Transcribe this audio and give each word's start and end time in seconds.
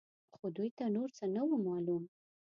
خو 0.35 0.45
دوی 0.55 0.69
ته 0.77 0.83
نور 0.95 1.09
څه 1.17 1.25
نه 1.35 1.41
وو 1.47 1.55
معلوم. 1.67 2.03